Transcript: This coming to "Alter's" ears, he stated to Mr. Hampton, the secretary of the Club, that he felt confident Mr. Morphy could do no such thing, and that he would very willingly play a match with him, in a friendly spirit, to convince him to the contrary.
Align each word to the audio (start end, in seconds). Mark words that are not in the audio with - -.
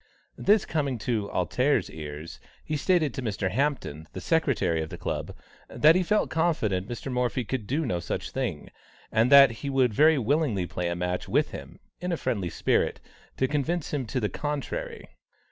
This 0.39 0.65
coming 0.65 0.97
to 1.05 1.29
"Alter's" 1.29 1.87
ears, 1.91 2.39
he 2.65 2.75
stated 2.75 3.13
to 3.13 3.21
Mr. 3.21 3.51
Hampton, 3.51 4.07
the 4.13 4.19
secretary 4.19 4.81
of 4.81 4.89
the 4.89 4.97
Club, 4.97 5.35
that 5.69 5.93
he 5.95 6.01
felt 6.01 6.31
confident 6.31 6.89
Mr. 6.89 7.11
Morphy 7.11 7.43
could 7.45 7.67
do 7.67 7.85
no 7.85 7.99
such 7.99 8.31
thing, 8.31 8.71
and 9.11 9.31
that 9.31 9.51
he 9.61 9.69
would 9.69 9.93
very 9.93 10.17
willingly 10.17 10.65
play 10.65 10.87
a 10.87 10.95
match 10.95 11.29
with 11.29 11.51
him, 11.51 11.77
in 11.99 12.11
a 12.11 12.17
friendly 12.17 12.49
spirit, 12.49 12.99
to 13.37 13.47
convince 13.47 13.93
him 13.93 14.07
to 14.07 14.19
the 14.19 14.27
contrary. 14.27 15.07